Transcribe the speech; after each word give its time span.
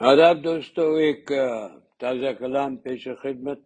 آداب 0.00 0.44
دوستو، 0.44 0.94
ایک 0.94 1.32
تازہ 1.98 2.32
کلام 2.38 2.76
پیش 2.76 3.08
خدمت، 3.22 3.58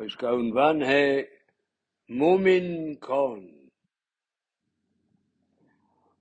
اس 0.00 0.16
کا 0.16 0.30
عنوان 0.30 0.82
ہے، 0.82 1.22
مومن 2.08 2.94
کون؟ 2.94 3.68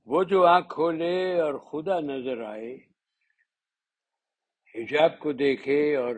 وہ 0.05 0.23
جو 0.23 0.45
آنکھ 0.45 0.69
کھولے 0.69 1.39
اور 1.39 1.53
خدا 1.53 1.99
نظر 1.99 2.41
آئے، 2.43 2.75
حجاب 4.75 5.19
کو 5.19 5.31
دیکھے 5.31 5.95
اور 5.95 6.15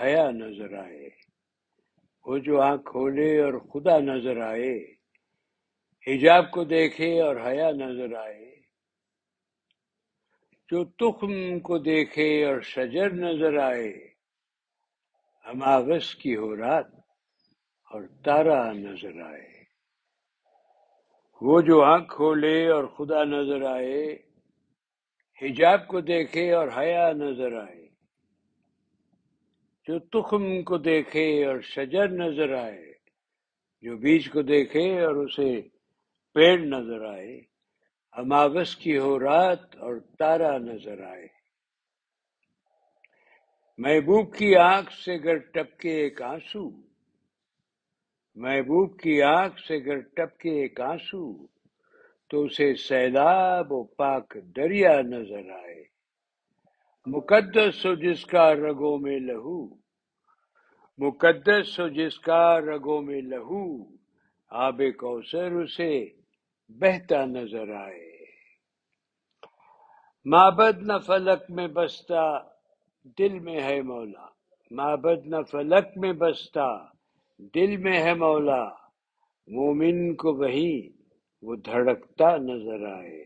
حیا 0.00 0.30
نظر 0.30 0.74
آئے۔ 0.74 1.08
وہ 2.26 2.38
جو 2.38 2.60
آنکھ 2.60 2.84
کھولے 2.84 3.42
اور 3.42 3.54
خدا 3.54 3.98
نظر 3.98 4.40
آئے، 4.40 4.94
حجاب 6.06 6.50
کو 6.50 6.64
دیکھے 6.64 7.20
اور 7.20 7.36
حیا 7.36 7.70
نظر 7.70 8.14
آئے۔ 8.14 8.59
جو 10.70 10.84
تخم 10.84 11.60
کو 11.60 11.78
دیکھے 11.78 12.44
اور 12.44 12.60
شجر 12.60 13.10
نظر 13.10 13.58
آئے۔ 13.58 13.88
اماغس 15.44 16.14
کی 16.14 16.36
ہو 16.36 16.56
رات 16.56 16.86
اور 17.90 18.02
تارا 18.24 18.72
نظر 18.72 19.22
آئے۔ 19.22 19.64
وہ 21.40 21.60
جو 21.60 21.82
آنکھ 21.82 22.14
کھولے 22.14 22.70
اور 22.70 22.84
خدا 22.84 23.24
نظر 23.24 23.62
آئے، 23.62 24.14
حجاب 25.42 25.86
کو 25.86 26.00
دیکھے 26.00 26.52
اور 26.52 26.68
حیا 26.76 27.12
نظر 27.12 27.52
آئے۔ 27.52 27.88
جو 29.88 29.98
تخم 29.98 30.62
کو 30.62 30.78
دیکھے 30.78 31.46
اور 31.46 31.60
شجر 31.60 32.08
نظر 32.08 32.54
آئے، 32.54 32.92
جو 33.82 33.96
بیج 33.96 34.30
کو 34.30 34.42
دیکھے 34.42 35.00
اور 35.00 35.16
اسے 35.16 35.62
پیڑ 36.34 36.60
نظر 36.60 37.04
آئے۔ 37.04 37.50
اماوس 38.12 38.76
کی 38.76 38.98
ہو 38.98 39.20
رات 39.20 39.76
اور 39.76 40.00
تارا 40.18 40.58
نظر 40.58 41.04
آئے۔ 41.04 41.26
محبوب 43.78 44.34
کی 44.34 44.56
آنکھ 44.56 44.92
سے 44.92 45.24
گر 45.24 45.36
ٹپکے 45.38 45.90
ایک 45.90 46.22
آنسو۔ 46.22 46.68
محبوب 48.34 49.00
کی 49.00 49.22
آنکھ 49.22 49.60
سے 49.60 49.78
گر 49.86 49.98
ٹپکے 49.98 50.50
ایک 50.50 50.80
آنسو۔ 50.80 51.46
تو 52.28 52.42
اسے 52.42 52.74
سیلاب 52.74 53.72
و 53.72 53.84
پاک 53.84 54.36
دریا 54.56 55.00
نظر 55.00 55.50
آئے۔ 55.50 55.84
مقدس 57.06 57.86
ہو 57.86 57.94
جس 57.94 58.26
کا 58.26 58.54
رگوں 58.54 58.98
میں 58.98 59.18
لہو۔ 59.18 59.74
مقدس 60.98 61.80
ہو 61.80 61.88
جس 61.88 62.18
کا 62.18 62.60
رگوں 62.60 63.02
میں 63.02 63.20
لہو۔ 63.20 63.84
آب 64.50 64.78
کوثر 64.78 65.52
اسے 65.52 66.19
بہتا 66.78 67.24
نظر 67.24 67.74
آئے۔ 67.74 68.10
معبد 70.24 70.82
نہ 70.82 70.92
فلک 71.06 71.50
میں 71.50 71.68
بستا 71.68 72.38
دل 73.18 73.38
میں 73.38 73.60
ہے 73.60 73.82
مولا۔ 73.82 74.26
معبد 74.70 75.26
نہ 75.26 75.36
فلک 75.50 75.86
میں 75.96 76.12
بستا 76.12 76.84
دل 77.38 77.76
میں 77.76 78.02
ہے 78.02 78.14
مولا۔ 78.14 78.64
مومن 79.48 80.14
کو 80.14 80.32
وہی 80.32 80.90
وہ 81.42 81.56
دھڑکتا 81.56 82.36
نظر 82.36 82.86
آئے۔ 82.86 83.24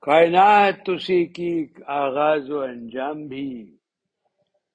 کائنات 0.00 0.88
اسی 0.88 1.26
کی 1.26 1.66
آغاز 1.86 2.50
و 2.50 2.60
انجام 2.60 3.26
بھی 3.26 3.76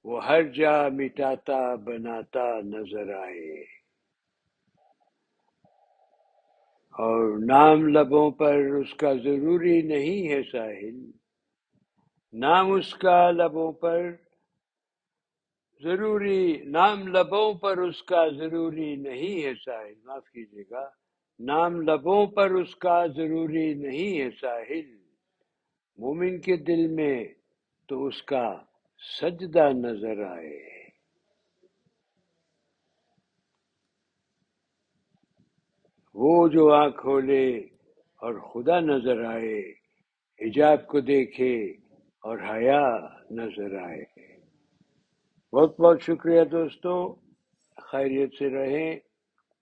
وہ 0.04 0.24
ہر 0.24 0.42
جا 0.42 0.88
مٹاتا 0.88 1.74
بناتا 1.74 2.60
نظر 2.60 3.14
آئے۔ 3.14 3.79
اور 7.00 7.38
نام 7.38 7.88
لبوں 7.88 8.30
پر 8.30 8.54
اس 8.54 8.94
کا 8.94 9.12
ضروری 9.14 9.82
نہیں 9.82 10.28
ہے 10.28 10.42
ساحل۔ 10.52 11.10
نام 12.32 12.72
اس 12.72 12.94
کا 12.94 13.30
لبوں 13.30 13.72
پر 13.72 14.12
ضروری، 15.82 16.62
نام 16.64 17.08
لبوں 17.08 17.54
پر 17.54 17.78
اس 17.78 18.02
کا 18.02 18.28
ضروری 18.28 18.96
نہیں 18.96 19.44
ہے 19.44 19.52
ساحل۔ 19.54 19.94
معاف 20.04 20.30
کیجیے 20.30 20.64
گا۔ 20.70 20.88
نام 21.40 21.80
لبوں 21.80 22.26
پر 22.26 22.50
اس 22.50 22.76
کا 22.76 23.06
ضروری 23.06 23.74
نہیں 23.74 24.20
ہے 24.20 24.30
ساحل۔ 24.40 24.96
مومن 25.98 26.40
کے 26.40 26.56
دل 26.56 26.88
میں 26.88 27.24
تو 27.88 28.06
اس 28.06 28.22
کا 28.22 28.56
سجدہ 29.20 29.68
نظر 29.72 30.24
آئے۔ 30.24 30.79
وہ 36.22 36.48
جو 36.48 36.72
آنکھ 36.72 37.00
کھولے 37.00 37.58
اور 38.16 38.34
خدا 38.34 38.80
نظر 38.80 39.24
آئے، 39.24 39.72
حجاب 40.40 40.86
کو 40.86 41.00
دیکھے 41.00 41.64
اور 42.22 42.38
حیا 42.38 42.98
نظر 43.30 43.78
آئے۔ 43.78 44.04
بہت 45.52 45.80
بہت 45.80 46.02
شکریہ 46.02 46.44
دوستو، 46.44 47.14
خیریت 47.76 48.34
سے 48.38 48.50
رہیں، 48.50 48.98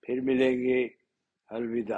پھر 0.01 0.21
ملیں 0.21 0.57
گے۔ 0.59 0.87
الوداع۔ 1.49 1.97